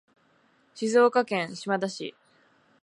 [0.73, 2.15] 静岡県島田市